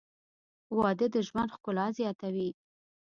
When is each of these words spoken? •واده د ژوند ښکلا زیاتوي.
•واده 0.77 1.07
د 1.13 1.17
ژوند 1.27 1.53
ښکلا 1.55 1.85
زیاتوي. 1.97 2.49